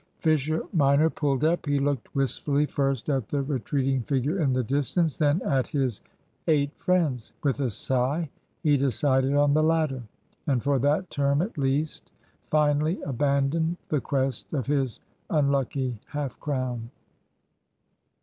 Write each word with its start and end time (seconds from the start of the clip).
Fisher 0.17 0.63
minor 0.73 1.11
pulled 1.11 1.43
up. 1.43 1.67
He 1.67 1.77
looked 1.77 2.15
wistfully 2.15 2.65
first 2.65 3.07
at 3.07 3.29
the 3.29 3.43
retreating 3.43 4.01
figure 4.01 4.39
in 4.39 4.51
the 4.51 4.63
distance, 4.63 5.15
then 5.15 5.43
at 5.43 5.67
his 5.67 6.01
eight 6.47 6.71
friends. 6.79 7.33
With 7.43 7.59
a 7.59 7.69
sigh 7.69 8.27
he 8.63 8.77
decided 8.77 9.35
on 9.35 9.53
the 9.53 9.61
latter; 9.61 10.01
and 10.47 10.63
for 10.63 10.79
that 10.79 11.11
term, 11.11 11.39
at 11.43 11.55
least, 11.55 12.09
finally 12.49 12.99
abandoned 13.03 13.77
the 13.89 14.01
quest 14.01 14.51
of 14.55 14.65
his 14.65 14.99
unlucky 15.29 15.99
half 16.07 16.39
crown. 16.39 16.89